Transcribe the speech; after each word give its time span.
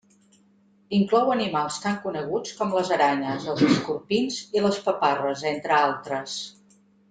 Inclou 0.99 1.29
animals 1.33 1.77
tan 1.83 1.99
coneguts 2.07 2.55
com 2.61 2.73
les 2.77 2.91
aranyes, 2.97 3.45
els 3.53 3.63
escorpins 3.69 4.41
i 4.59 4.65
les 4.67 4.81
paparres, 4.89 5.49
entre 5.55 5.81
altres. 5.87 6.41